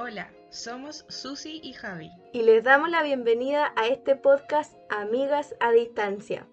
[0.00, 2.12] Hola, somos Susi y Javi.
[2.32, 6.46] Y les damos la bienvenida a este podcast Amigas a Distancia.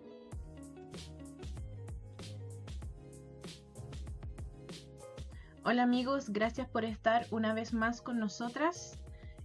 [5.63, 8.98] Hola amigos, gracias por estar una vez más con nosotras.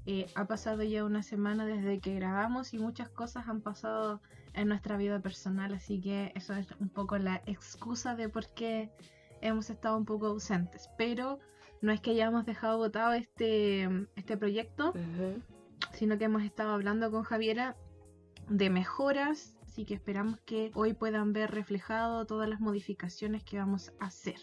[0.07, 4.23] Eh, ha pasado ya una semana desde que grabamos y muchas cosas han pasado
[4.55, 8.91] en nuestra vida personal, así que eso es un poco la excusa de por qué
[9.43, 10.89] hemos estado un poco ausentes.
[10.97, 11.39] Pero
[11.81, 14.93] no es que hayamos dejado votado este, este proyecto,
[15.93, 17.77] sino que hemos estado hablando con Javiera
[18.49, 23.93] de mejoras, así que esperamos que hoy puedan ver reflejado todas las modificaciones que vamos
[24.01, 24.39] a hacer.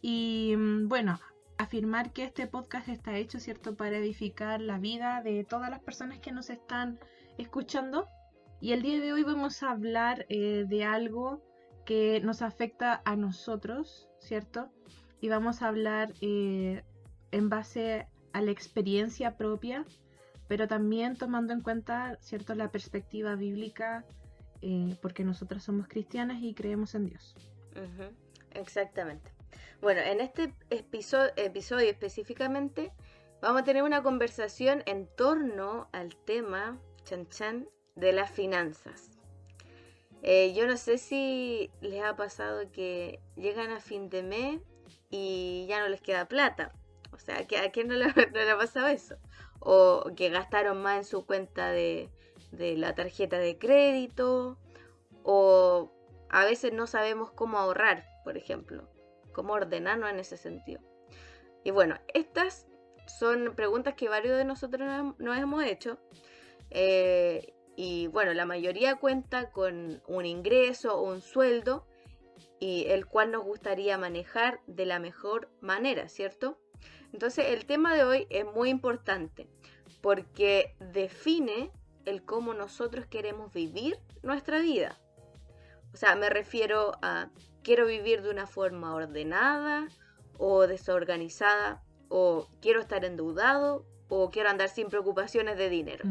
[0.00, 1.20] Y mm, bueno,
[1.58, 6.18] afirmar que este podcast está hecho, ¿cierto?, para edificar la vida de todas las personas
[6.18, 6.98] que nos están
[7.38, 8.08] escuchando.
[8.60, 11.42] Y el día de hoy vamos a hablar eh, de algo
[11.84, 14.70] que nos afecta a nosotros, ¿cierto?
[15.22, 16.82] Y vamos a hablar eh,
[17.30, 19.86] en base a la experiencia propia,
[20.48, 24.04] pero también tomando en cuenta, ¿cierto?, la perspectiva bíblica,
[24.62, 27.36] eh, porque nosotras somos cristianas y creemos en Dios.
[28.50, 29.30] Exactamente.
[29.80, 32.92] Bueno, en este episodio, específicamente
[33.40, 39.10] vamos a tener una conversación en torno al tema, chan chan, de las finanzas.
[40.22, 44.60] Eh, yo no sé si les ha pasado que llegan a fin de mes
[45.12, 46.72] y ya no les queda plata.
[47.12, 49.16] O sea, ¿a quién no le, ha pasado eso?
[49.60, 52.10] O que gastaron más en su cuenta de,
[52.50, 54.58] de la tarjeta de crédito.
[55.22, 55.92] O
[56.30, 58.88] a veces no sabemos cómo ahorrar, por ejemplo
[59.32, 60.80] cómo ordenarnos en ese sentido.
[61.64, 62.66] Y bueno, estas
[63.06, 65.98] son preguntas que varios de nosotros nos hemos hecho.
[66.70, 71.86] Eh, y bueno, la mayoría cuenta con un ingreso o un sueldo
[72.62, 76.60] y el cual nos gustaría manejar de la mejor manera, ¿cierto?
[77.12, 79.48] Entonces el tema de hoy es muy importante
[80.00, 81.72] porque define
[82.04, 84.96] el cómo nosotros queremos vivir nuestra vida.
[85.92, 87.30] O sea, me refiero a
[87.64, 89.88] quiero vivir de una forma ordenada
[90.38, 96.04] o desorganizada, o quiero estar endeudado, o quiero andar sin preocupaciones de dinero.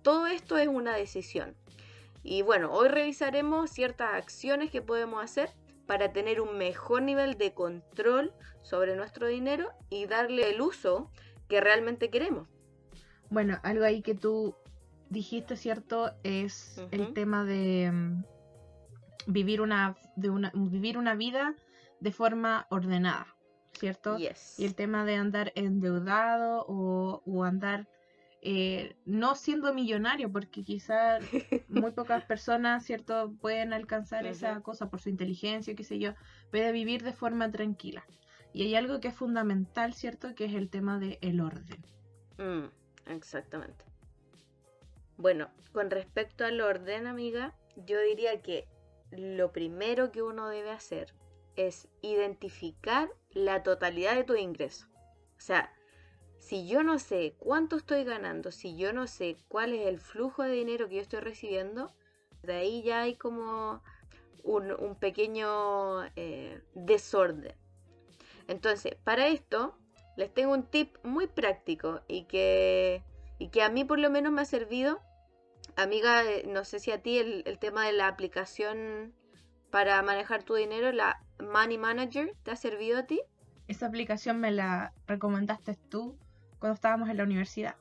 [0.00, 1.58] Todo esto es una decisión.
[2.22, 5.50] Y bueno, hoy revisaremos ciertas acciones que podemos hacer
[5.88, 11.10] para tener un mejor nivel de control sobre nuestro dinero y darle el uso
[11.48, 12.46] que realmente queremos.
[13.30, 14.54] Bueno, algo ahí que tú
[15.08, 16.12] dijiste, ¿cierto?
[16.24, 18.24] Es el tema de mm,
[19.28, 21.54] vivir una, de una, vivir una vida
[22.00, 23.34] de forma ordenada,
[23.72, 24.18] ¿cierto?
[24.18, 24.28] Y
[24.58, 27.88] el tema de andar endeudado o, andar
[28.40, 31.24] eh, no siendo millonario, porque quizás
[31.68, 36.14] muy pocas personas, ¿cierto?, pueden alcanzar esa cosa por su inteligencia, qué sé yo,
[36.50, 38.04] puede vivir de forma tranquila.
[38.52, 41.84] Y hay algo que es fundamental, ¿cierto?, que es el tema del el orden.
[42.38, 43.84] Mm, exactamente.
[45.16, 48.68] Bueno, con respecto al orden, amiga, yo diría que
[49.10, 51.12] lo primero que uno debe hacer
[51.56, 54.86] es identificar la totalidad de tu ingreso.
[55.36, 55.72] O sea,
[56.38, 60.42] si yo no sé cuánto estoy ganando, si yo no sé cuál es el flujo
[60.42, 61.92] de dinero que yo estoy recibiendo,
[62.42, 63.82] de ahí ya hay como
[64.44, 67.54] un, pequeño eh, desorden.
[68.46, 69.76] Entonces, para esto,
[70.16, 73.02] les tengo un tip muy práctico y que,
[73.38, 75.00] y que a mí por lo menos me ha servido
[75.78, 79.14] Amiga, eh, no sé si a ti el, tema de la aplicación
[79.70, 83.20] para manejar tu dinero, la Money Manager, ¿te ha servido a ti?
[83.68, 86.18] Esa aplicación me la recomendaste tú
[86.58, 87.76] cuando estábamos en la universidad.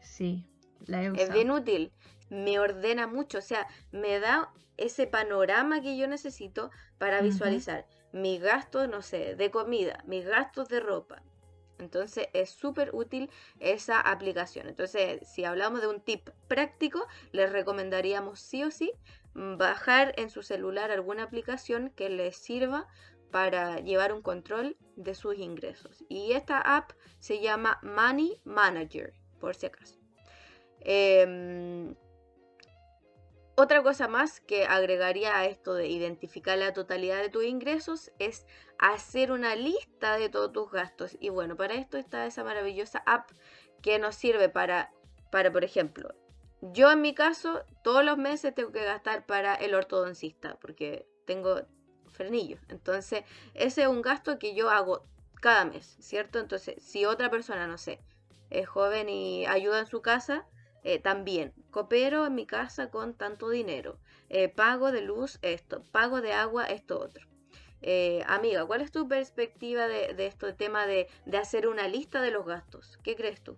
[0.00, 0.46] Sí,
[0.86, 1.26] la he usado.
[1.26, 1.92] Es bien útil.
[2.30, 8.40] Me ordena mucho, o sea, me da ese panorama que yo necesito para visualizar mis
[8.40, 11.22] gastos, no sé, de comida, mis gastos de ropa,
[11.80, 14.68] entonces es súper útil esa aplicación.
[14.68, 18.92] Entonces, si hablamos de un tip práctico, les recomendaríamos sí o sí
[19.34, 22.86] bajar en su celular alguna aplicación que les sirva
[23.30, 26.04] para llevar un control de sus ingresos.
[26.08, 29.96] Y esta app se llama Money Manager, por si acaso.
[30.80, 31.94] Em,
[33.56, 38.46] otra cosa más que agregaría a esto de identificar la totalidad de tus ingresos es
[38.78, 41.16] hacer una lista de todos tus gastos.
[41.20, 43.30] Y bueno, para esto está esa maravillosa app
[43.82, 44.92] que nos sirve para,
[45.30, 46.14] para por ejemplo,
[46.62, 51.62] yo en mi caso, todos los meses tengo que gastar para el ortodoncista porque tengo
[52.20, 52.60] frenillos.
[52.68, 53.24] Entonces,
[53.54, 55.04] ese es un gasto que yo hago
[55.40, 56.38] cada mes, ¿cierto?
[56.38, 57.98] Entonces, si otra persona, no sé,
[58.50, 60.44] es joven y ayuda en su casa,
[60.84, 63.98] eh, también, coopero en mi casa con tanto dinero.
[64.28, 67.26] Eh, pago de luz esto, pago de agua esto otro.
[67.82, 72.20] Eh, amiga, ¿cuál es tu perspectiva de, de este tema de, de hacer una lista
[72.20, 72.98] de los gastos?
[73.02, 73.56] ¿Qué crees tú?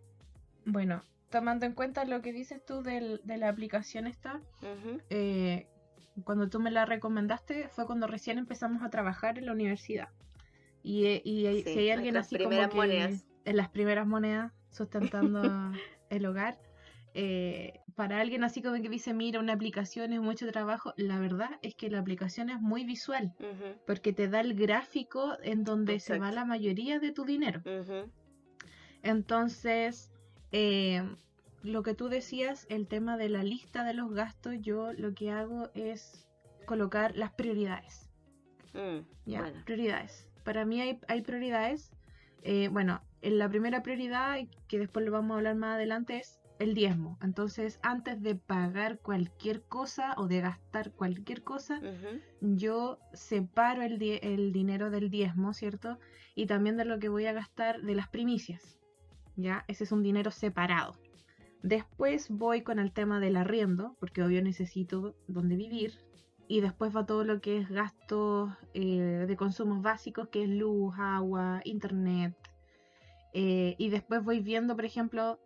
[0.64, 5.66] Bueno, tomando en cuenta lo que dices tú del- de la aplicación esta, Ujú, eh,
[6.24, 10.08] cuando tú me la recomendaste fue cuando recién empezamos a trabajar en la universidad.
[10.82, 13.24] Y, y hay- Sí, si hay alguien así como que monedas.
[13.44, 15.42] en las primeras monedas sustentando
[16.10, 16.58] el hogar,
[17.14, 21.50] eh, para alguien así como que dice, mira, una aplicación es mucho trabajo, la verdad
[21.62, 23.34] es que la aplicación es muy visual,
[23.86, 27.60] porque te da el gráfico en donde se va la mayoría de tu dinero.
[29.02, 30.10] Entonces,
[30.52, 31.02] eh,
[31.62, 35.30] lo que tú decías, el tema de la lista de los gastos, yo lo que
[35.30, 36.26] hago es
[36.66, 38.08] colocar las prioridades.
[38.74, 39.40] mm, ¿ya?
[39.40, 40.28] Bueno, Prioridades.
[40.44, 41.90] Para mí hay, hay prioridades.
[42.42, 44.36] eh, bueno, en la primera prioridad,
[44.66, 47.18] que después lo vamos a hablar más adelante, es el diezmo.
[47.22, 51.80] Entonces, antes de pagar cualquier cosa o de gastar cualquier cosa,
[52.40, 55.98] yo separo el, el dinero del diezmo, ¿cierto?
[56.34, 58.76] Y también de lo que voy a gastar de las primicias.
[59.36, 59.64] ¿Ya?
[59.68, 60.94] Ese es un dinero separado.
[61.62, 65.98] Después voy con el tema del arriendo, porque obvio necesito donde vivir.
[66.48, 70.94] Y después va todo lo que es gastos eh, de consumos básicos, que es luz,
[70.98, 72.34] agua, internet.
[73.32, 75.38] Eh, y después voy viendo, por ejemplo,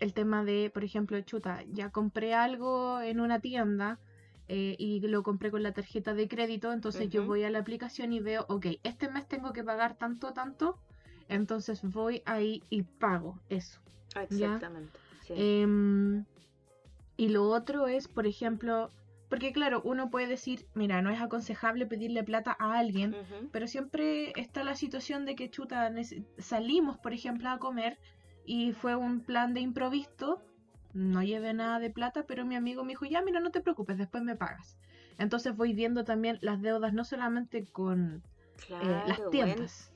[0.00, 4.00] el tema de, por ejemplo, chuta, ya compré algo en una tienda
[4.48, 8.12] eh, y lo compré con la tarjeta de crédito, entonces yo voy a la aplicación
[8.12, 10.78] y veo, ok, este mes tengo que pagar tanto, tanto,
[11.28, 13.78] entonces voy ahí y pago eso.
[14.16, 14.98] exactamente.
[15.34, 15.60] Sí.
[15.62, 16.24] Em,
[17.16, 18.90] y lo otro es, por ejemplo,
[19.28, 23.66] porque claro, uno puede decir, mira, no es aconsejable pedirle plata a alguien, Ujú, pero
[23.66, 25.90] siempre está la situación de que chuta,
[26.38, 27.98] salimos, por ejemplo, a comer
[28.44, 30.42] y fue un plan de improviso,
[30.94, 33.98] no llevé nada de plata, pero mi amigo me dijo, ya, mira, no te preocupes,
[33.98, 34.76] después me pagas.
[35.18, 38.22] Entonces voy viendo también las deudas, no solamente con
[38.80, 39.92] eh, las Claro, buen- tiendas,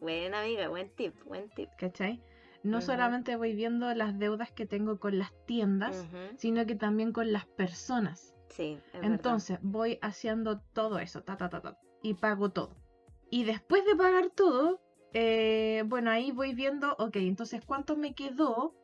[0.00, 1.70] buena amiga, buen tip, buen tip.
[1.78, 2.20] ¿cachai?
[2.62, 6.06] No solamente voy viendo las deudas que tengo con las tiendas,
[6.36, 8.34] sino que también con las personas.
[8.48, 9.10] Sí, es verdad.
[9.10, 12.76] Entonces voy haciendo todo eso, ta, ta, ta, ta, y pago todo.
[13.30, 14.80] Y después de pagar todo,
[15.14, 18.74] eh, bueno, ahí voy viendo, ok, entonces cuánto me quedó.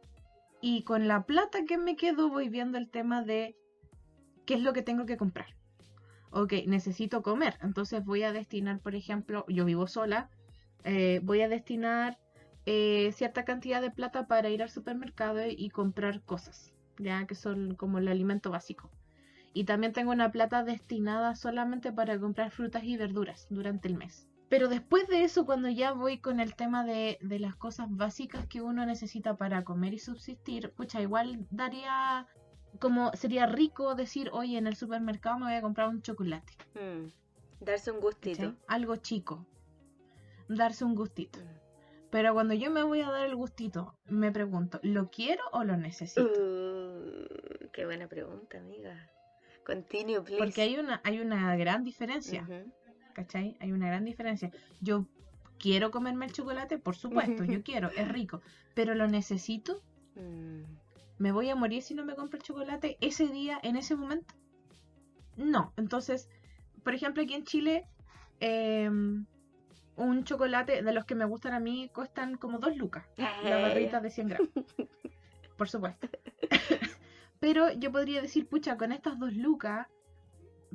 [0.61, 3.57] Y con la plata que me quedó voy viendo el tema de
[4.45, 5.55] qué es lo que tengo que comprar.
[6.31, 10.31] Ok, necesito comer, entonces voy a destinar, por ejemplo, yo vivo sola,
[10.85, 12.19] eh, voy a destinar
[12.71, 17.75] eh, cierta cantidad de plata para ir al supermercado y comprar cosas, ya que son
[17.77, 18.91] como el alimento básico.
[19.55, 24.29] Y también tengo una plata destinada solamente para comprar frutas y verduras durante el mes.
[24.51, 28.47] Pero después de eso, cuando ya voy con el tema de, de las cosas básicas
[28.47, 32.27] que uno necesita para comer y subsistir, pucha, igual daría
[32.81, 36.53] como sería rico decir, oye, en el supermercado me voy a comprar un chocolate.
[36.75, 38.57] Mm, Darse un gustito.
[38.69, 39.47] Algo chico.
[40.49, 41.39] Darse un gustito.
[41.41, 41.68] Mm.
[42.11, 45.77] Pero cuando yo me voy a dar el gustito, me pregunto, ¿lo quiero o lo
[45.77, 46.23] necesito?
[46.23, 49.11] Uh, qué buena pregunta, amiga.
[49.65, 50.39] Continue, please.
[50.43, 52.43] Porque hay una, hay una gran diferencia.
[52.43, 52.73] Ujú,
[53.15, 53.57] ¿cachai?
[53.61, 54.51] Hay una gran diferencia.
[54.81, 55.07] Yo
[55.59, 58.41] quiero comerme el chocolate, por supuesto, yo quiero, es rico,
[58.75, 59.83] pero lo necesito.
[60.15, 60.63] mm,
[61.19, 64.35] ¿Me voy a morir si no me compro el chocolate ese día, en ese momento?
[65.37, 65.73] No.
[65.77, 66.29] Entonces,
[66.85, 67.85] por ejemplo, aquí en Chile,
[68.41, 69.27] em,
[69.99, 73.05] un chocolate de los que me gustan a mí cuestan como dos lucas.
[73.17, 74.51] La barrita de 100 gramos.
[75.57, 76.09] Por supuesto.
[77.41, 79.87] Pero yo podría decir, pucha, con estas dos lucas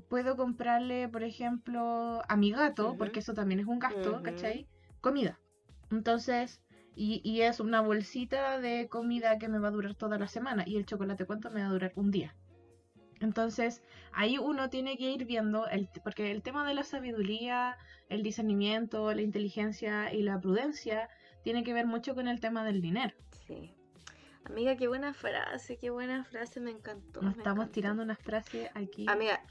[0.09, 4.21] puedo comprarle, por ejemplo, a mi gato, porque eso también es un gasto.
[4.21, 4.67] ¿cachai?
[5.01, 5.39] Comida.
[5.91, 6.61] Entonces,
[6.95, 10.63] y, y es una bolsita de comida que me va a durar toda la semana.
[10.65, 11.93] Y el chocolate, ¿cuánto me va a durar?
[11.95, 12.35] Un día.
[13.23, 17.77] Entonces, ahí uno tiene que ir viendo, el, porque el tema de la sabiduría,
[18.09, 21.09] el discernimiento, la inteligencia y la prudencia
[21.43, 23.13] tiene que ver mucho con el tema del dinero.
[23.47, 23.73] Sí.
[24.45, 27.21] Amiga, qué buena frase, qué buena frase, me encantó.
[27.21, 27.73] Nos me estamos encantó.
[27.73, 29.05] tirando unas frases aquí.
[29.07, 29.41] Amiga,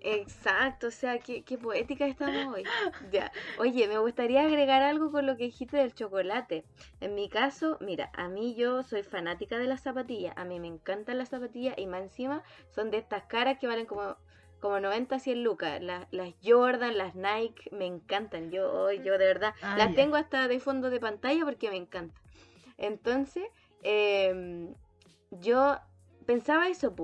[0.00, 2.64] exacto, o sea, qué, qué poética estamos hoy.
[3.10, 3.32] Ya.
[3.58, 6.64] Oye, me gustaría agregar algo con lo que dijiste del chocolate.
[7.00, 10.34] En mi caso, mira, a mí yo soy fanática de las zapatillas.
[10.36, 13.86] A mí me encantan las zapatillas y más encima son de estas caras que valen
[13.86, 14.16] como,
[14.60, 15.82] como 90, 100 lucas.
[15.82, 18.50] Las, las Jordan, las Nike, me encantan.
[18.50, 21.76] Yo, oh, yo de verdad, Ah, las tengo hasta de fondo de pantalla porque me
[21.76, 22.20] encantan.
[22.76, 23.44] Entonces,
[23.82, 24.74] em,
[25.30, 25.76] yo
[26.26, 26.94] pensaba eso,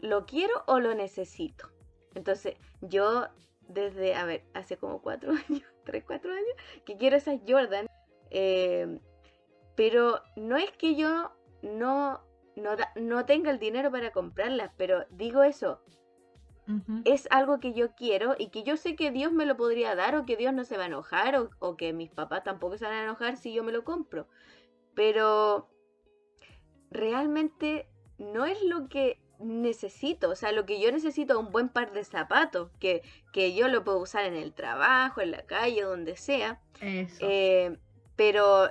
[0.00, 1.73] ¿lo quiero o lo necesito?
[2.14, 3.28] Entonces, yo
[3.68, 6.54] desde, a ver, hace como cuatro años, tres, cuatro años,
[6.84, 7.86] que quiero esas Jordan,
[8.30, 9.00] em,
[9.74, 12.20] pero no es que yo no,
[12.56, 15.80] no, no tenga el dinero para comprarlas, pero digo eso,
[17.04, 20.16] es algo que yo quiero y que yo sé que Dios me lo podría dar
[20.16, 22.86] o que Dios no se va a enojar o, o que mis papás tampoco se
[22.86, 24.28] van a enojar si yo me lo compro.
[24.94, 25.68] Pero
[26.90, 31.68] realmente no es lo que necesito, o sea, lo que yo necesito es un buen
[31.68, 35.82] par de zapatos, que, que yo lo puedo usar en el trabajo, en la calle,
[35.82, 36.60] donde sea.
[36.80, 37.76] Eh,
[38.16, 38.68] pero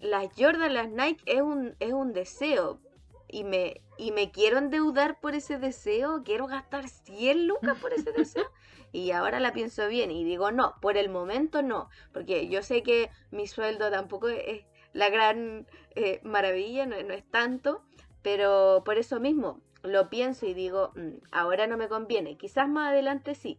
[0.00, 2.80] las Jordan, las Nike es un, es un deseo.
[3.28, 8.12] Y me, y me quiero endeudar por ese deseo, quiero gastar 100 lucas por ese
[8.16, 8.50] deseo.
[8.92, 12.82] Y ahora la pienso bien y digo, no, por el momento no, porque yo sé
[12.82, 17.84] que mi sueldo tampoco es la gran eh, maravilla, no, no es tanto,
[18.22, 22.90] pero por eso mismo lo pienso y digo, mm, ahora no me conviene, quizás más
[22.90, 23.58] adelante sí,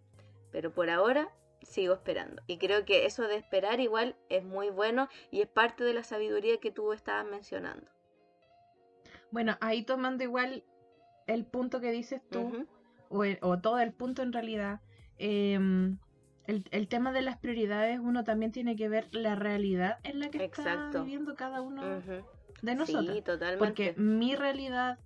[0.51, 1.30] pero por ahora
[1.63, 2.41] sigo esperando.
[2.48, 6.03] Y creo que eso de esperar igual es muy bueno y es parte de la
[6.03, 7.88] sabiduría que tú estabas mencionando.
[9.32, 10.63] Bueno, ahí tomando igual
[11.27, 12.68] el punto que dices tú,
[13.10, 14.82] o, todo el punto en realidad,
[15.18, 15.98] em,
[16.46, 20.44] el, tema de las prioridades, uno también tiene que ver la realidad en la que
[20.44, 22.01] está viviendo cada uno
[22.62, 23.15] de nosotros.
[23.15, 23.65] Sí, totalmente.
[23.65, 25.00] Porque mi realidad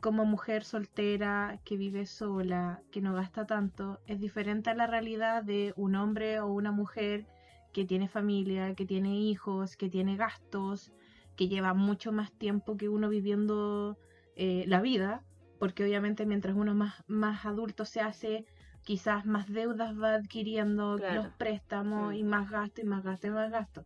[0.00, 5.42] como mujer soltera que vive sola, que no gasta tanto, es diferente a la realidad
[5.42, 7.26] de un hombre o una mujer
[7.72, 10.92] que tiene familia, que tiene hijos, que tiene gastos,
[11.36, 13.98] que lleva mucho más tiempo que uno viviendo
[14.36, 15.24] eh, la vida,
[15.58, 18.46] porque obviamente mientras uno más, más adulto se hace,
[18.84, 22.16] quizás más deudas va adquiriendo los préstamos mm.
[22.16, 23.84] y más gasto y más gasto y más gasto.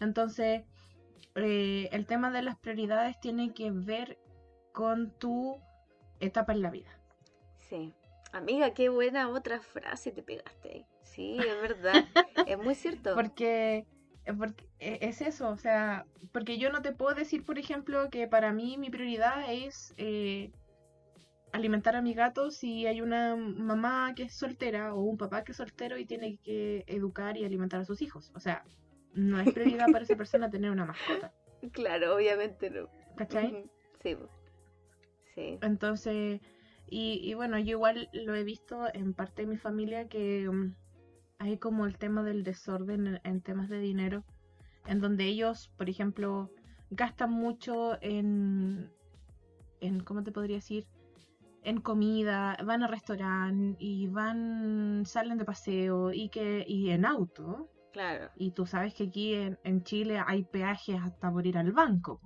[0.00, 0.64] Entonces,
[1.34, 4.18] eh, el tema de las prioridades tiene que ver
[4.72, 5.60] con tu
[6.20, 6.90] etapa en la vida.
[7.68, 7.92] Sí.
[8.32, 10.86] Amiga, qué buena otra frase te pegaste.
[11.02, 11.92] Sí, es verdad.
[12.46, 13.14] es muy cierto.
[13.14, 13.86] Porque,
[14.38, 18.26] porque e, es eso, o sea, porque yo no te puedo decir, por ejemplo, que
[18.26, 20.50] para mí mi prioridad es eh,
[21.52, 25.52] alimentar a mi gato si hay una mamá que es soltera o un papá que
[25.52, 28.32] es soltero y tiene que educar y alimentar a sus hijos.
[28.34, 28.64] O sea,
[29.14, 31.32] no es prioridad para esa persona tener una mascota.
[31.70, 32.88] Claro, obviamente no.
[33.16, 33.70] ¿Cachai?
[34.02, 34.16] Sí.
[35.32, 35.58] Sí.
[35.62, 36.40] Entonces,
[36.88, 40.74] y, bueno, yo igual lo he visto en parte de mi familia que um,
[41.38, 44.24] hay como el tema del desorden en, temas de dinero,
[44.86, 46.50] en donde ellos, por ejemplo,
[46.90, 48.90] gastan mucho en,
[49.80, 50.88] en ¿cómo te podría decir?
[51.64, 57.68] en comida, van a restaurante y van, salen de paseo y que y en auto.
[57.92, 58.30] Claro.
[58.36, 62.20] Y tú sabes que aquí en, en Chile hay peajes hasta por ir al banco.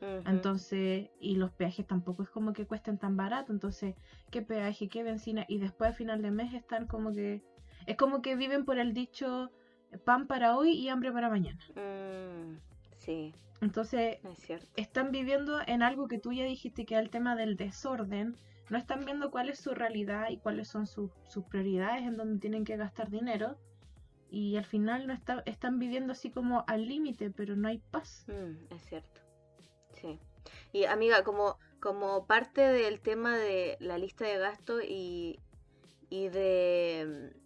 [0.00, 3.94] Entonces, y los peajes tampoco es como que cuesten tan barato, entonces,
[4.30, 5.44] ¿qué peaje, qué benzina?
[5.46, 7.42] Y después a final de mes están como que,
[7.86, 9.50] es como que viven por el dicho
[10.04, 11.60] pan para hoy y hambre para mañana.
[11.74, 12.56] Mm,
[12.96, 13.34] sí.
[13.60, 14.18] Entonces,
[14.76, 18.36] están viviendo en algo que tú ya dijiste que es el tema del desorden,
[18.70, 21.10] no están viendo cuál es su realidad y cuáles son sus
[21.50, 23.58] prioridades en donde tienen que gastar dinero.
[24.30, 28.24] Y al final no está, están viviendo así como al límite, pero no hay paz.
[28.28, 29.20] Mm, es cierto.
[30.00, 30.18] Sí.
[30.72, 35.40] Y amiga, como, como parte del tema de la lista de gastos y,
[36.08, 37.40] y de mm,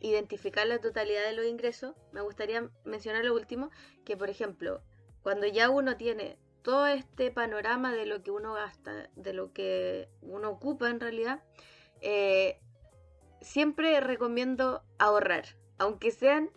[0.00, 3.70] identificar la totalidad de los ingresos, me gustaría mencionar lo último,
[4.04, 4.82] que por ejemplo,
[5.22, 10.08] cuando ya uno tiene todo este panorama de lo que uno gasta, de lo que
[10.20, 11.42] uno ocupa en realidad,
[12.00, 12.60] eh,
[13.40, 15.46] siempre recomiendo ahorrar,
[15.78, 16.50] aunque sean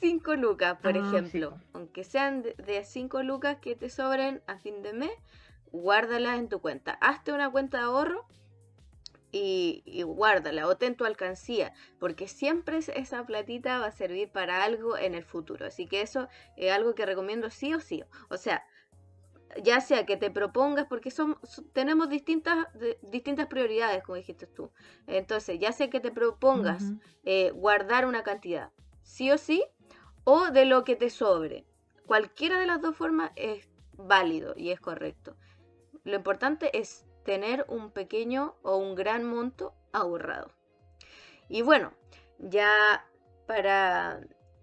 [0.00, 4.82] 5 lucas, por ah, ejemplo, aunque sean de 5 lucas que te sobren a fin
[4.82, 5.12] de mes,
[5.72, 6.92] guárdalas en tu cuenta.
[7.00, 8.26] Hazte una cuenta de ahorro
[9.32, 14.64] y, y, guárdala o ten tu alcancía, porque siempre esa platita va a servir para
[14.64, 15.66] algo en el futuro.
[15.66, 18.04] Así que eso es algo que recomiendo sí o sí.
[18.28, 18.64] O sea,
[19.62, 21.38] ya sea que te propongas, porque son,
[21.72, 22.66] tenemos distintas,
[23.02, 24.70] distintas prioridades, como dijiste tú.
[25.06, 26.92] Entonces, ya sea que te propongas
[27.24, 28.70] eh, guardar una cantidad,
[29.02, 29.64] sí o sí,
[30.24, 31.64] o de lo que te sobre.
[32.06, 35.36] Cualquiera de las dos formas es válido y es correcto.
[36.04, 40.50] Lo importante es tener un pequeño o un gran monto ahorrado.
[41.48, 41.92] Y bueno,
[42.38, 43.04] ya
[43.46, 44.20] para,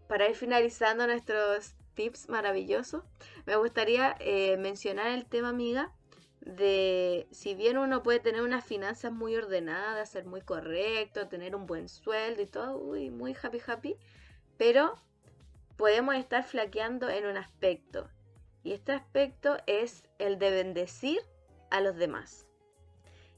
[0.08, 3.04] para ir finalizando nuestros tips maravillosos,
[3.46, 5.92] me gustaría eh, mencionar el tema, amiga,
[6.42, 11.66] de si bien uno puede tener unas finanzas muy ordenadas, ser muy correcto, tener un
[11.66, 12.80] buen sueldo y todo,
[13.12, 13.96] muy happy happy,
[14.58, 14.98] pero
[15.78, 18.10] podemos estar flaqueando en un aspecto.
[18.64, 21.20] Y este aspecto es el de bendecir
[21.70, 22.48] a los demás.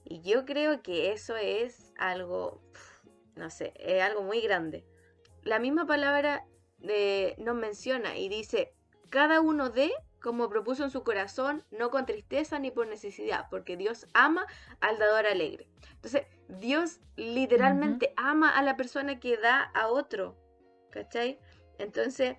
[0.03, 2.61] Y yo creo que eso es algo,
[3.35, 4.85] no sé, es algo muy grande.
[5.43, 6.45] La misma palabra
[6.85, 8.73] de, nos menciona y dice,
[9.09, 9.91] cada uno de
[10.25, 14.47] como propuso en su corazón, no con tristeza ni por necesidad, porque Dios ama
[14.79, 15.67] al dador alegre.
[15.93, 20.35] Entonces, Dios literalmente ama a la persona que da a otro,
[20.89, 21.39] ¿cachai?
[21.77, 22.37] Entonces,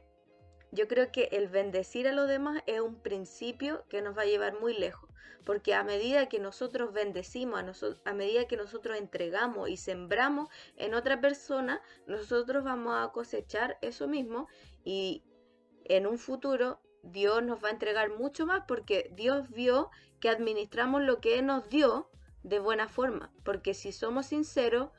[0.72, 4.26] yo creo que el bendecir a los demás es un principio que nos va a
[4.26, 5.05] llevar muy lejos,
[5.44, 10.94] porque a medida que nosotros bendecimos, a, a medida que nosotros entregamos y sembramos en
[10.94, 14.48] otra persona, nosotros vamos a cosechar eso mismo
[14.84, 15.22] y
[15.84, 19.90] en un futuro Dios nos va a entregar mucho más porque Dios vio
[20.20, 22.10] que administramos lo que Él nos dio
[22.42, 23.32] de buena forma.
[23.44, 24.90] Porque si somos sinceros,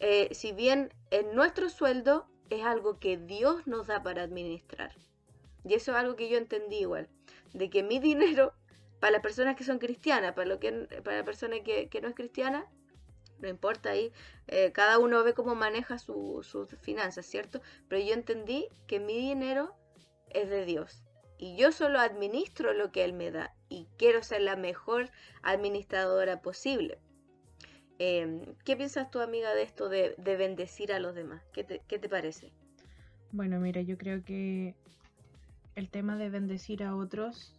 [0.00, 4.92] eh, si bien en nuestro sueldo es algo que Dios nos da para administrar.
[5.64, 7.08] Y eso es algo que yo entendí igual.
[7.52, 8.54] De que mi dinero,
[9.02, 10.70] para las personas que son cristianas, para, lo que,
[11.02, 12.64] para la persona que, no es cristiana,
[13.40, 14.12] no importa ahí,
[14.46, 17.60] eh, cada uno ve cómo maneja sus finanzas, ¿cierto?
[17.88, 19.74] Pero yo entendí que mi dinero
[20.30, 21.02] es de Dios
[21.36, 25.10] y yo solo administro lo que Él me da y quiero ser la mejor
[25.42, 27.00] administradora posible.
[27.98, 31.42] Em, ¿Qué piensas tú, amiga, de esto de, bendecir a los demás?
[31.52, 32.52] ¿Qué te, parece?
[33.32, 34.76] Bueno, mira, yo creo que
[35.74, 37.58] el tema de bendecir a otros,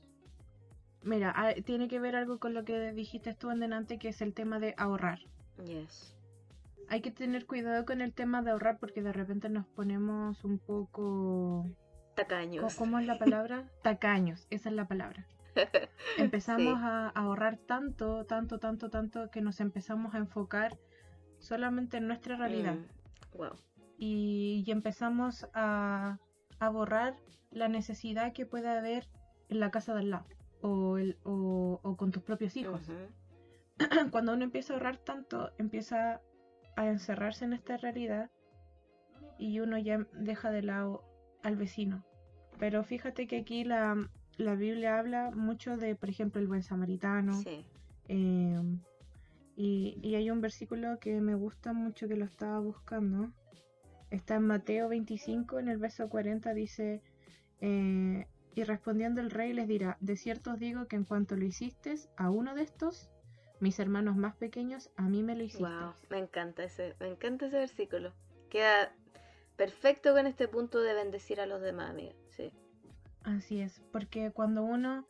[1.04, 4.22] mira, ah, tiene que ver algo con lo que dijiste tú en delante, que es
[4.22, 5.20] el tema de ahorrar.
[5.66, 6.16] Yes.
[6.90, 10.60] Hay que tener cuidado con el tema de ahorrar porque de repente nos ponemos un
[10.60, 11.66] poco
[12.16, 12.76] Tacaños.
[12.76, 13.70] ¿Cómo es la palabra?
[13.82, 15.26] Tacaños, esa es la palabra.
[16.18, 20.78] Empezamos a ahorrar tanto, tanto, tanto, tanto que nos empezamos a enfocar
[21.40, 22.76] solamente en nuestra realidad.
[23.36, 23.52] wow.
[23.52, 26.20] Mm, y, empezamos a,
[26.72, 27.18] borrar
[27.52, 29.08] la necesidad que puede haber
[29.50, 30.26] en la casa del lado
[30.64, 32.82] o, el, o, con tus propios hijos.
[34.12, 36.22] Cuando uno empieza a ahorrar tanto, empieza
[36.76, 38.32] a encerrarse en esta realidad
[39.38, 41.04] y uno ya deja de lado
[41.44, 42.06] al vecino.
[42.60, 47.42] Pero fíjate que aquí la, Biblia habla mucho de, por ejemplo, el buen samaritano.
[48.08, 48.80] Em,
[49.58, 53.32] y, hay un versículo que me gusta mucho que lo estaba buscando.
[54.12, 57.02] Está en Mateo 25, en el verso 40 dice,
[57.60, 61.46] eh, y respondiendo el rey les dirá, de cierto os digo que en cuanto lo
[61.46, 63.10] hiciste a uno de estos,
[63.60, 65.68] mis hermanos más pequeños, a mí me lo hiciste.
[66.10, 68.14] me encanta ese, me encanta ese versículo.
[68.50, 68.94] Queda
[69.56, 72.14] perfecto con este punto de bendecir a los demás, amiga.
[72.30, 72.52] Sí.
[73.24, 75.08] Así es, porque cuando uno,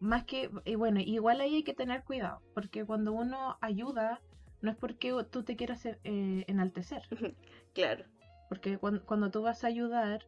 [0.00, 4.20] más que, y bueno, igual ahí hay que tener cuidado, porque cuando uno ayuda,
[4.62, 7.02] no es porque tú te quieras eh, enaltecer.
[7.74, 8.04] claro.
[8.48, 10.26] Porque cuando, tú vas a ayudar,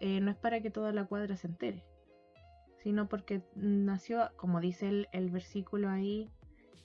[0.00, 1.84] eh, no es para que toda la cuadra se entere,
[2.82, 6.30] sino porque nació, como dice el, el versículo ahí,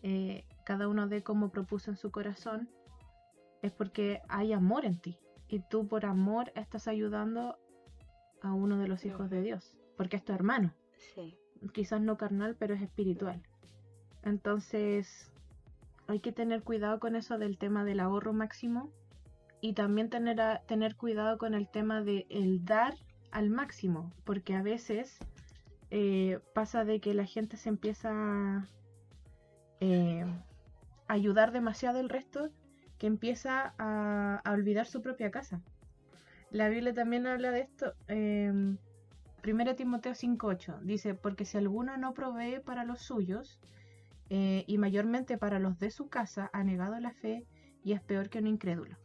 [0.02, 2.69] eh, cada uno de como propuso en su corazón,
[3.62, 5.17] es porque hay amor en ti
[5.48, 7.58] y tú por amor estás ayudando
[8.41, 10.74] a uno de los hijos de Dios, porque es tu hermano.
[11.15, 11.36] Sí.
[11.74, 13.41] Quizás no carnal, pero es espiritual.
[14.24, 15.32] Entonces,
[16.08, 18.91] hay que tener cuidado con eso del tema del ahorro máximo
[19.62, 22.95] y también tener, tener cuidado con el tema de el dar
[23.32, 25.17] al máximo, porque a veces
[25.91, 28.67] eh, pasa de que la gente se empieza a
[29.80, 30.26] eh,
[31.08, 32.50] ayudar demasiado el resto
[32.98, 35.62] que empieza a, olvidar su propia casa.
[36.52, 37.93] La Biblia también habla de esto.
[38.08, 38.52] Eh,
[39.48, 43.60] 1 Timoteo 5.8 dice, porque si alguno no provee para los suyos,
[44.30, 47.45] eh, y mayormente para los de su casa, ha negado la fe
[47.84, 48.95] y es peor que un incrédulo.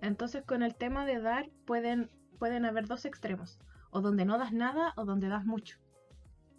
[0.00, 3.58] Entonces con el tema de dar pueden, pueden haber dos extremos,
[3.90, 5.78] o donde no das nada o donde das mucho.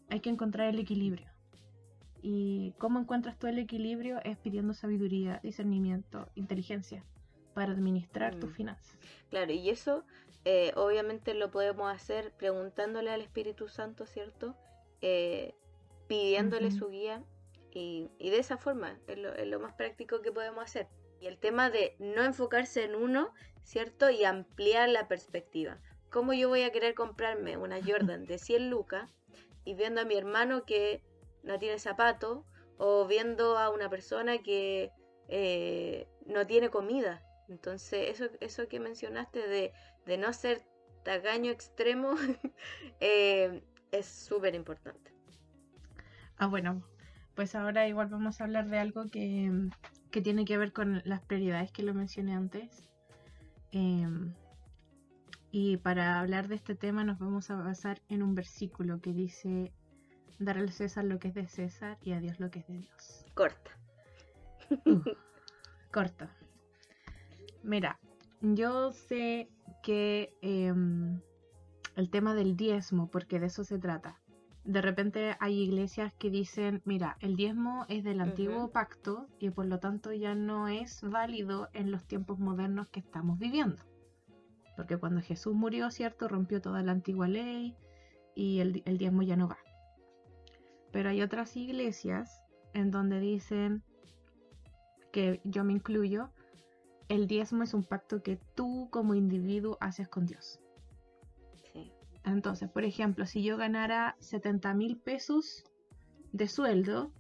[0.10, 1.30] Hay que encontrar el equilibrio.
[2.22, 4.20] ¿Y cómo encuentras tú el equilibrio?
[4.24, 7.06] Es pidiendo sabiduría, discernimiento, inteligencia
[7.54, 8.54] para administrar tus mm.
[8.54, 8.98] finanzas.
[9.30, 10.04] Claro, y eso
[10.46, 14.56] eh, obviamente lo podemos hacer preguntándole al Espíritu Santo, ¿cierto?
[15.02, 15.54] Eh,
[16.08, 17.24] pidiéndole su guía
[17.72, 20.88] y, de esa forma es lo, más práctico que podemos hacer.
[21.20, 24.10] Y el tema de no enfocarse en uno, ¿cierto?
[24.10, 25.78] Y ampliar la perspectiva.
[26.10, 29.10] ¿Cómo yo voy a querer comprarme una Jordan de 100 lucas
[29.66, 31.04] y viendo a mi hermano que
[31.44, 32.46] no tiene zapato
[32.78, 34.92] o viendo a una persona que
[35.28, 37.22] eh, no tiene comida.
[37.50, 40.64] Entonces, eso, eso que mencionaste de, no ser
[41.04, 42.16] tagaño extremo
[43.00, 45.12] eh, es súper importante.
[46.38, 46.82] Ah, bueno,
[47.36, 49.52] pues ahora igual vamos a hablar de algo que,
[50.12, 52.90] que tiene que ver con las prioridades que lo mencioné antes.
[53.72, 54.34] Em,
[55.52, 59.72] y para hablar de este tema nos vamos a basar en un versículo que dice
[60.40, 62.80] Darle al César lo que es de César y a Dios lo que es de
[62.80, 63.26] Dios.
[63.34, 63.72] Corta.
[65.92, 66.34] corta.
[67.62, 68.00] Mira,
[68.42, 69.50] yo sé
[69.84, 71.20] que em,
[71.96, 74.19] el tema del diezmo, porque de eso se trata.
[74.70, 79.66] De repente hay iglesias que dicen, mira, el diezmo es del antiguo pacto y por
[79.66, 83.82] lo tanto ya no es válido en los tiempos modernos que estamos viviendo.
[84.78, 86.28] Porque cuando Jesús murió, ¿cierto?
[86.28, 87.76] Rompió toda la antigua ley
[88.36, 89.58] y el, el diezmo ya no va.
[90.92, 92.44] Pero hay otras iglesias
[92.76, 93.82] en donde dicen,
[95.12, 96.30] que yo me incluyo,
[97.08, 100.60] el diezmo es un pacto que tú como individuo haces con Dios.
[102.26, 105.64] Entonces, por ejemplo, si yo ganara 70 mil pesos
[106.32, 107.12] de sueldo,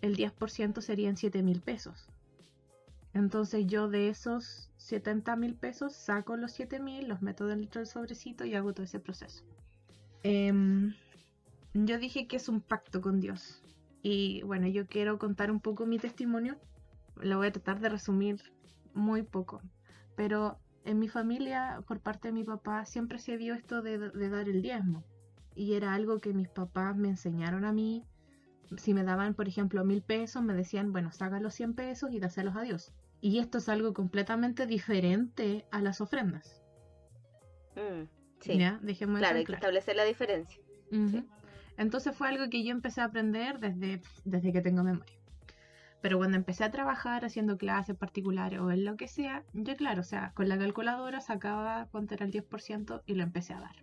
[0.00, 2.08] el 10% serían 7 mil pesos.
[3.12, 7.88] Entonces yo de esos 70 mil pesos saco los 7 mil, los meto dentro del
[7.88, 9.44] sobrecito y hago todo ese proceso.
[10.22, 10.94] Em,
[11.74, 13.62] yo dije que es un pacto con Dios.
[14.02, 16.56] Y bueno, yo quiero contar un poco mi testimonio.
[17.16, 18.40] Lo voy a tratar de resumir
[18.94, 19.60] muy poco.
[20.16, 24.48] Pero en mi familia, por parte de mi papá, siempre se vio esto de, dar
[24.48, 25.04] el diezmo.
[25.54, 28.04] Y era algo que mis papás me enseñaron a mí.
[28.76, 32.20] Si me daban, por ejemplo, mil pesos, me decían, bueno, saca los 100 pesos y
[32.20, 32.92] dáselos a Dios.
[33.20, 36.62] Y esto es algo completamente diferente a las ofrendas.
[37.76, 38.04] Mm,
[38.40, 38.58] sí.
[39.18, 40.62] claro, hay que establecer la diferencia.
[41.76, 45.19] Entonces fue algo que yo empecé a aprender desde, desde que tengo memoria.
[46.00, 50.00] Pero cuando empecé a trabajar haciendo clases particulares o en lo que sea, yo claro,
[50.00, 53.76] o sea, con la calculadora sacaba cuánto era el 10% y lo empecé a dar.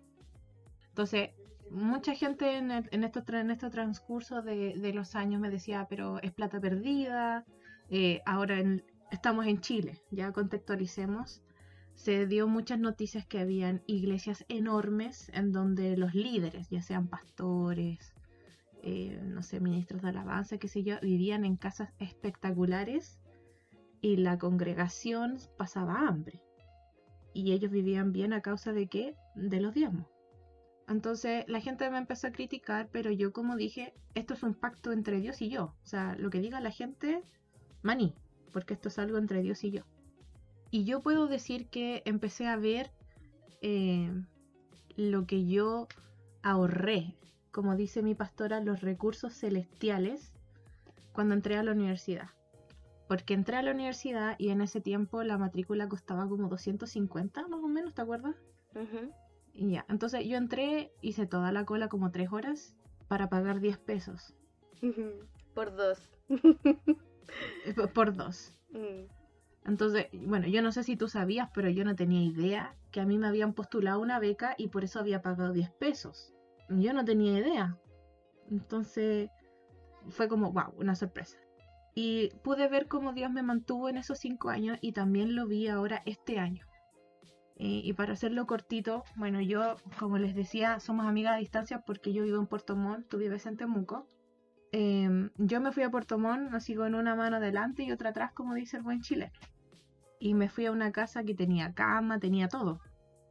[0.88, 1.30] Entonces,
[1.70, 6.20] mucha gente en, en, esto, en este transcurso de, de, los años me decía, pero
[6.22, 7.44] es plata perdida,
[7.90, 8.62] eh, ahora
[9.10, 11.42] estamos en Chile, ya contextualicemos.
[11.94, 18.14] Se dio muchas noticias que habían iglesias enormes en donde los líderes, ya sean pastores,
[18.88, 23.18] eh, no sé, ministros de alabanza, qué sé yo, vivían en casas espectaculares
[24.00, 26.40] y la congregación pasaba hambre.
[27.34, 29.14] Y ellos vivían bien a causa de qué?
[29.34, 30.06] De los diezmos.
[30.88, 34.90] Entonces la gente me empezó a criticar, pero yo como dije, esto es un pacto
[34.90, 35.74] entre Dios y yo.
[35.82, 37.22] O sea, lo que diga la gente,
[37.82, 38.14] maní,
[38.52, 39.82] porque esto es algo entre Dios y yo.
[40.70, 42.90] Y yo puedo decir que empecé a ver
[43.60, 44.10] eh,
[44.96, 45.88] lo que yo
[46.42, 47.14] ahorré
[47.58, 50.32] como dice mi pastora, los recursos celestiales
[51.10, 52.28] cuando entré a la universidad.
[53.08, 57.58] Porque entré a la universidad y en ese tiempo la matrícula costaba como 250 más
[57.58, 58.36] o menos, ¿te acuerdas?
[59.54, 62.76] Y ya, entonces yo entré, hice toda la cola como tres horas
[63.08, 64.36] para pagar 10 pesos.
[65.52, 65.98] Por dos.
[67.66, 68.54] Eh, por dos.
[68.70, 69.10] Mm.
[69.66, 73.04] Entonces, bueno, yo no sé si tú sabías, pero yo no tenía idea que a
[73.04, 76.37] mí me habían postulado una beca y por eso había pagado 10 pesos
[76.68, 77.76] yo no tenía idea.
[78.50, 79.30] Entonces
[80.10, 81.38] fue como, wow, una sorpresa.
[81.94, 85.68] Y pude ver cómo Dios me mantuvo en esos cinco años y también lo vi
[85.68, 86.64] ahora este año.
[87.60, 92.22] Y, para hacerlo cortito, bueno, yo, como les decía, somos amigas a distancia porque yo
[92.22, 94.06] vivo en Puerto Montt, tú vives en Temuco.
[94.70, 98.30] Em, yo me fui a Puerto Montt, sigo en una mano adelante y otra atrás,
[98.32, 99.32] como dice el buen chileno.
[100.20, 102.80] Y me fui a una casa que tenía cama, tenía todo.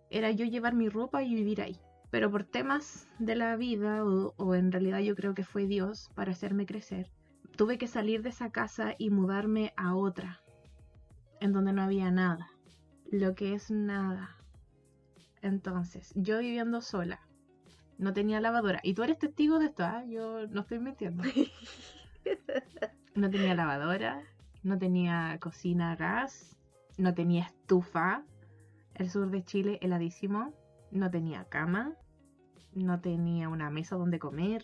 [0.10, 4.56] Era yo llevar mi ropa y vivir ahí pero por temas de la vida, o,
[4.56, 7.12] en realidad yo creo que fue Dios para hacerme crecer,
[7.56, 10.41] tuve que salir de esa casa y mudarme a otra,
[11.41, 12.50] en donde no había nada,
[13.12, 14.38] lo que es nada.
[15.41, 17.20] Entonces, yo viviendo sola,
[17.98, 20.04] no tenía lavadora, y tú eres testigo de esto, ¿ah?
[20.08, 21.24] yo no estoy mintiendo.
[23.15, 24.22] No tenía lavadora,
[24.62, 26.56] no tenía cocina a gas,
[26.98, 28.24] no tenía estufa,
[28.93, 30.54] el sur de Chile heladísimo,
[30.91, 31.95] no tenía cama,
[32.73, 34.63] no tenía una mesa donde comer.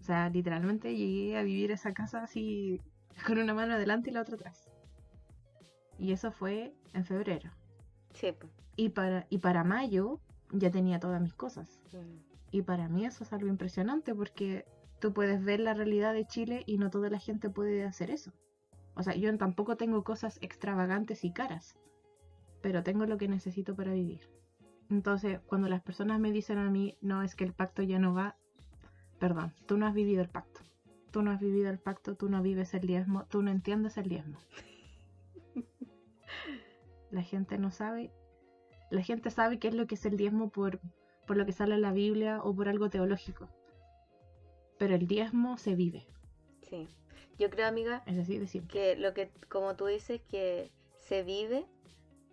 [0.00, 2.80] O sea, literalmente llegué a vivir esa casa así
[3.26, 4.70] con una mano adelante y la otra atrás.
[5.98, 7.50] Y eso fue en febrero.
[8.12, 8.34] Sí.
[8.76, 10.20] Y para, y para mayo
[10.52, 11.80] ya tenía todas mis cosas.
[12.50, 14.64] Y para mí eso es algo impresionante porque
[15.00, 18.32] tú puedes ver la realidad de Chile y no toda la gente puede hacer eso.
[18.94, 21.76] O sea, yo tampoco tengo cosas extravagantes y caras,
[22.62, 24.28] pero tengo lo que necesito para vivir.
[24.90, 28.14] Entonces, cuando las personas me dicen a mí, no, es que el pacto ya no
[28.14, 28.36] va,
[29.18, 30.60] perdón, tú no has vivido el pacto.
[31.10, 34.08] Tú no has vivido el pacto, tú no vives el diezmo, tú no entiendes el
[34.08, 34.38] diezmo.
[37.10, 38.12] La gente no sabe.
[38.90, 40.80] La gente sabe qué es lo que es el diezmo por,
[41.26, 43.48] por lo que sale en la Biblia o por algo teológico.
[44.78, 46.06] Pero el diezmo se vive.
[46.62, 46.88] Sí.
[47.38, 50.70] Yo creo, amiga, es así decir que lo que, como tú dices, que
[51.00, 51.66] se vive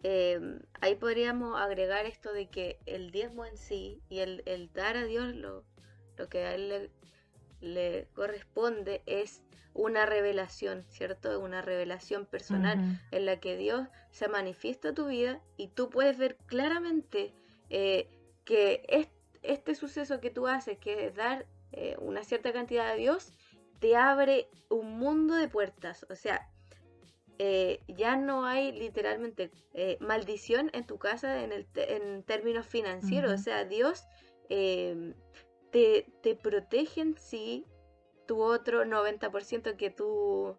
[0.05, 5.05] Em, ahí podríamos agregar esto de que el diezmo en sí y el, dar a
[5.05, 5.63] Dios lo,
[6.17, 6.91] lo que a Él
[7.61, 9.41] le, corresponde es
[9.73, 11.39] una revelación, ¿cierto?
[11.39, 16.17] Una revelación personal en la que Dios se manifiesta a tu vida y tú puedes
[16.17, 17.33] ver claramente
[17.69, 18.09] eh,
[18.43, 19.09] que
[19.41, 23.31] este suceso que tú haces, que es dar eh, una cierta cantidad a Dios,
[23.79, 26.05] te abre un mundo de puertas.
[26.09, 26.49] O sea,
[27.39, 33.33] eh, ya no hay literalmente eh, maldición en tu casa en, el en términos financieros.
[33.33, 34.03] O sea, Dios
[34.49, 35.13] em,
[35.71, 37.65] te, te, protege en sí
[38.27, 40.57] tu otro 90% que tú,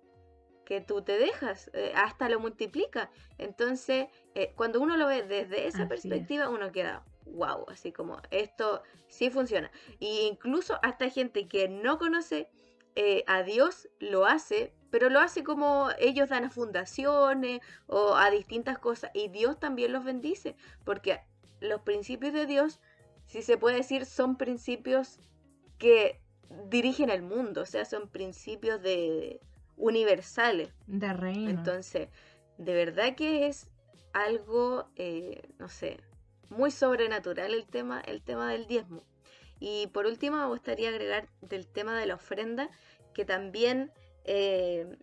[0.65, 3.11] que tú te dejas, hasta lo multiplica.
[3.39, 4.09] Entonces,
[4.57, 9.71] cuando uno lo ve desde esa perspectiva, uno queda, wow, así como esto sí funciona.
[10.01, 12.49] E incluso hasta gente que no conoce
[12.97, 18.31] eh, a Dios lo hace, pero lo hace como ellos dan a fundaciones o a
[18.31, 21.21] distintas cosas y Dios también los bendice, porque
[21.61, 22.81] los principios de Dios,
[23.27, 25.19] si se puede decir, son principios
[25.79, 26.21] que
[26.69, 29.41] dirigen el mundo, o sea, son principios de
[29.77, 30.71] universales.
[30.87, 31.51] De reino.
[31.51, 32.09] Entonces,
[32.59, 33.69] de verdad que es
[34.13, 35.99] algo, eh, no sé,
[36.51, 39.03] muy sobrenatural el tema, el tema del diezmo.
[39.67, 42.69] Y por último me gustaría agregar del tema de la ofrenda,
[43.15, 43.91] que también
[44.25, 44.99] eh,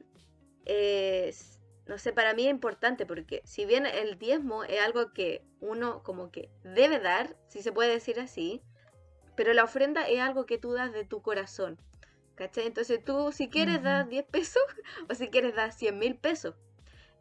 [0.65, 5.43] es, no sé, para mí es importante, porque si bien el diezmo es algo que
[5.61, 8.61] uno como que debe dar, si se puede decir así,
[9.35, 11.79] pero la ofrenda es algo que tú das de tu corazón.
[12.35, 12.67] ¿Cachai?
[12.67, 14.61] Entonces tú si quieres dar 10 pesos
[15.09, 16.53] o si quieres dar 100 mil pesos.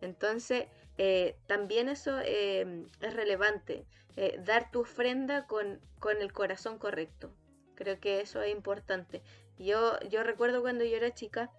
[0.02, 0.66] Entonces
[0.98, 3.86] eh, también eso eh, es relevante.
[4.16, 7.32] Eh, dar tu ofrenda con, con, el corazón correcto.
[7.74, 9.22] Creo que eso es importante.
[9.58, 11.50] Yo, yo recuerdo cuando yo era chica,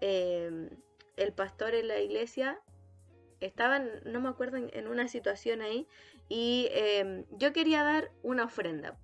[0.00, 0.70] em,
[1.16, 2.60] el pastor en la iglesia
[3.40, 5.88] estaba, no me acuerdo, en, una situación ahí
[6.28, 8.98] y em, yo quería dar una ofrenda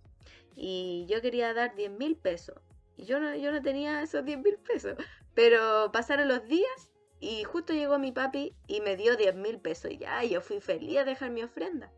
[0.55, 2.61] y yo quería dar 10 mil pesos.
[2.97, 4.97] Y yo no, yo no tenía esos 10 mil pesos,
[5.35, 9.91] pero pasaron los días y justo llegó mi papi y me dio 10 mil pesos
[9.91, 11.93] y ya yo fui feliz a dejar mi ofrenda.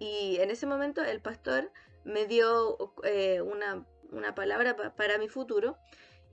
[0.00, 1.70] Y en ese momento el pastor
[2.04, 3.84] me dio eh, una,
[4.34, 5.76] palabra para mi futuro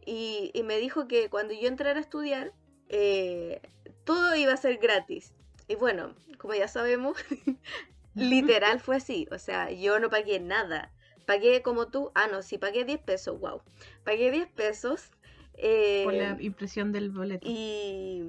[0.06, 2.54] y, me dijo que cuando yo entrara a estudiar,
[2.88, 3.62] eh,
[4.06, 5.34] todo iba a ser gratis.
[5.68, 7.18] Y bueno, como ya sabemos,
[8.16, 9.28] literal fue así.
[9.32, 10.94] O sea, yo no pagué nada.
[11.26, 12.10] Pagué como tú.
[12.16, 13.38] Ah, no, sí, pagué 10 pesos.
[13.38, 13.62] Wow.
[14.06, 15.12] Pagué 10 pesos.
[15.56, 17.46] Eh, Por la impresión del boleto.
[17.46, 18.24] Y,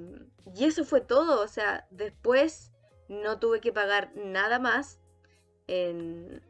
[0.53, 1.41] y eso fue todo.
[1.41, 2.73] O sea, después
[3.07, 4.99] no tuve que pagar nada más
[5.69, 6.41] en,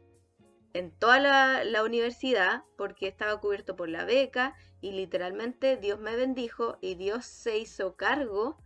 [0.98, 1.18] toda
[1.64, 7.26] la, universidad porque estaba cubierto por la beca y literalmente Dios me bendijo y Dios
[7.26, 8.56] se hizo cargo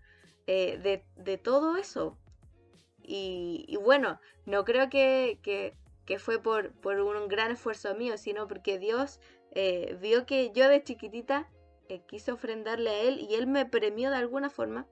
[0.47, 2.19] eh, de, todo eso.
[3.03, 5.75] Y, bueno, no creo que,
[6.19, 9.21] fue por, por, un gran esfuerzo mío, sino porque Dios
[9.53, 11.51] eh, vio que yo de chiquitita
[11.89, 14.87] eh, quise ofrendarle a Él y Él me premió de alguna forma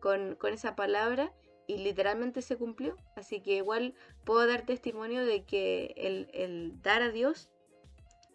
[0.00, 1.32] con, con esa palabra
[1.66, 2.96] y literalmente se cumplió.
[3.16, 7.50] Así que igual puedo dar testimonio de que el, dar a Dios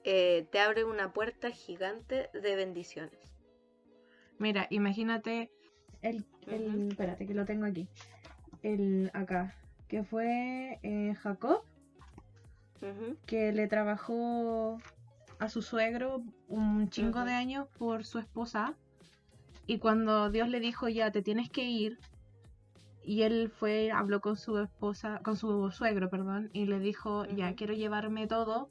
[0.03, 3.19] eh, te abre una puerta gigante de bendiciones.
[4.39, 5.51] Mira, imagínate
[6.01, 6.25] el,
[6.89, 7.87] espérate que lo tengo aquí,
[8.63, 9.55] el acá,
[9.87, 11.63] que fue eh, Jacob,
[13.27, 14.79] que le trabajó
[15.37, 18.75] a su suegro un chingo de años por su esposa.
[19.67, 21.99] Y cuando Dios le dijo, ya te tienes que ir,
[23.03, 27.55] y él fue, habló con su esposa, con su suegro, perdón, y le dijo, ya
[27.55, 28.69] quiero llevarme todo.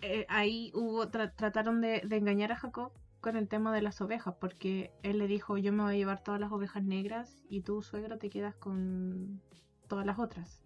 [0.00, 4.90] Eh, ahí hubo, trataron de, engañar a Jacob con el tema de las ovejas, porque
[5.02, 8.18] él le dijo, yo me voy a llevar todas las ovejas negras y tú, suegro,
[8.18, 9.40] te quedas con
[9.86, 10.62] todas las otras.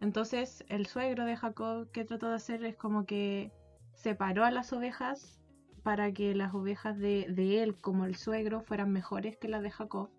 [0.00, 3.52] Entonces, el suegro de Jacob, que trató de hacer es como que
[3.92, 5.40] separó a las ovejas
[5.82, 9.70] para que las ovejas de, de él, como el suegro, fueran mejores que las de
[9.70, 10.10] Jacob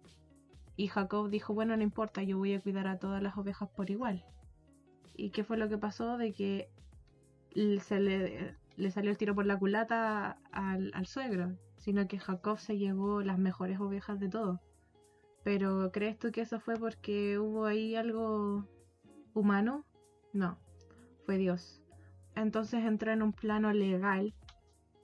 [0.77, 3.89] y Jacob dijo, bueno, no importa, yo voy a cuidar a todas las ovejas por
[3.89, 4.25] igual.
[5.15, 6.17] ¿Y qué fue lo que pasó?
[6.17, 6.69] De que
[7.79, 13.21] se le, salió el tiro por la culata al, suegro, sino que Jacob se llevó
[13.21, 14.59] las mejores ovejas de todo.
[15.43, 18.67] Pero ¿crees tú que eso fue porque hubo ahí algo
[19.33, 19.85] humano?
[20.33, 20.57] No,
[21.25, 21.81] fue Dios.
[22.35, 24.33] Entonces entró en un plano legal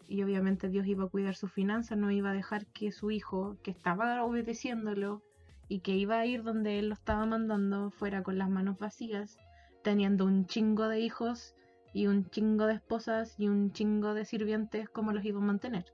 [0.10, 3.56] y obviamente Dios iba a cuidar sus finanzas, no iba a dejar que su hijo,
[3.64, 5.24] que estaba obedeciéndolo,
[5.72, 9.38] y que iba a ir donde él lo estaba mandando fuera con las manos vacías,
[9.84, 11.56] teniendo un chingo de hijos
[11.94, 15.86] y un chingo de esposas y un chingo de sirvientes, como los iba a mantener?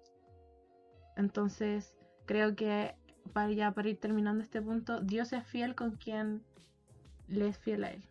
[1.16, 2.96] Entonces, creo que
[3.34, 6.42] para ya para ir terminando este punto, Dios es fiel con quien
[7.28, 8.04] le es fiel a él.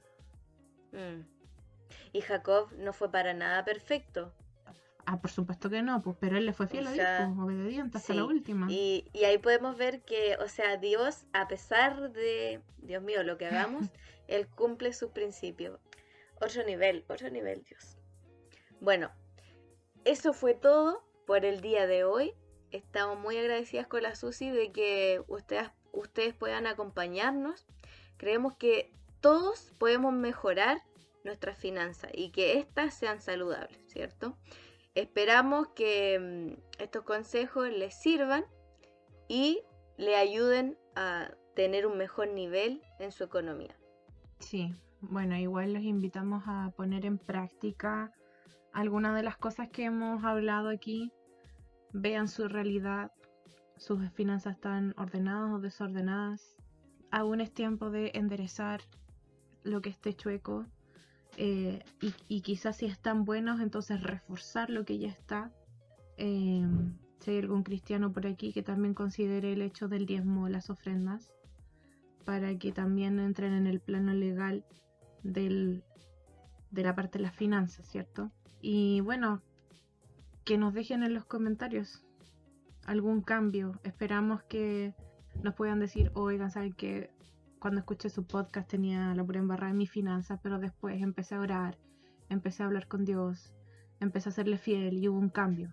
[0.93, 1.27] Mm.
[2.13, 4.33] Y Jacob no fue para nada perfecto.
[5.07, 7.99] Ah, por supuesto que no, pues, pero él le fue fiel a Dios, pues, obediente
[7.99, 8.66] hasta la última.
[8.69, 13.38] Y, y, ahí podemos ver que, o sea, Dios, a pesar de, Dios mío, lo
[13.38, 13.87] que hagamos,
[14.27, 15.79] Él cumple sus principios.
[16.40, 17.97] Otro nivel, otro nivel, Dios.
[18.81, 19.12] Bueno,
[20.05, 22.35] eso fue todo por el día de hoy.
[22.73, 27.64] Estamos muy agradecidas con la Susi de que ustedes, ustedes puedan acompañarnos.
[28.16, 30.83] Creemos que todos podemos mejorar
[31.25, 34.37] nuestras finanzas y que éstas sean saludables, ¿cierto?
[34.97, 38.47] Esperamos que mm, estos consejos les sirvan
[39.29, 39.61] y
[39.99, 43.77] le ayuden a tener un mejor nivel en su economía.
[44.39, 48.11] Sí, bueno, igual los invitamos a poner en práctica
[48.73, 51.13] algunas de las cosas que hemos hablado aquí.
[51.93, 53.13] Vean su realidad,
[53.77, 56.57] sus finanzas están ordenadas o desordenadas.
[57.11, 58.81] Aún es tiempo de enderezar
[59.63, 60.65] lo que esté chueco.
[61.37, 61.83] Eh,
[62.29, 65.53] y, quizás si están buenos, entonces reforzar lo que ya está.
[66.16, 70.70] Em, si hay algún cristiano por aquí que también considere el hecho del diezmo las
[70.70, 71.33] ofrendas,
[72.25, 74.64] para que también entren en el plano legal
[75.22, 75.85] del,
[76.70, 78.31] de la parte de las finanzas, ¿cierto?
[78.62, 79.42] Y bueno,
[80.44, 82.03] que nos dejen en los comentarios
[82.87, 83.79] algún cambio.
[83.83, 84.94] Esperamos que
[85.42, 87.11] nos puedan decir, oigan, saben que
[87.59, 91.40] cuando escuché su podcast tenía la pura embarrada en mis finanzas, pero después empecé a
[91.40, 91.79] orar,
[92.29, 93.53] empecé a hablar con Dios,
[94.01, 95.73] empecé a serle fiel y hubo un cambio.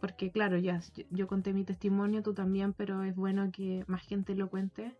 [0.00, 4.34] Porque claro, ya yo conté mi testimonio, tú también, pero es bueno que más gente
[4.34, 4.94] lo cuente.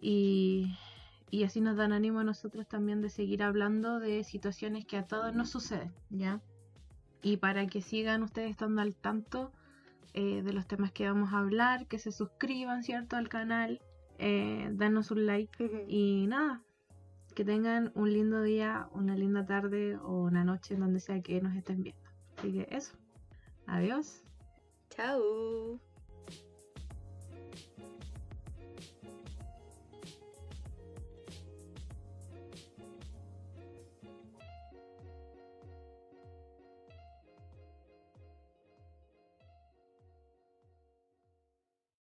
[0.00, 0.76] Y,
[1.30, 5.06] y así nos dan ánimo a nosotros también de seguir hablando de situaciones que a
[5.06, 6.42] todos nos suceden, ¿ya?
[7.22, 9.50] Y para que sigan ustedes estando al tanto
[10.14, 13.16] eh, de los temas que vamos a hablar, que se suscriban, ¿cierto?
[13.16, 13.80] Al canal,
[14.18, 16.62] eh, danos un like y nada,
[17.34, 21.40] que tengan un lindo día, una linda tarde o una noche en donde sea que
[21.40, 22.02] nos estén viendo.
[22.36, 22.96] Así que eso.
[23.66, 24.22] Adiós.
[24.90, 25.80] Chao.